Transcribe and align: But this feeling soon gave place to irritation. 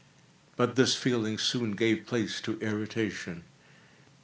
But 0.55 0.75
this 0.77 0.95
feeling 0.95 1.37
soon 1.37 1.73
gave 1.75 2.07
place 2.07 2.41
to 2.41 2.57
irritation. 2.59 3.43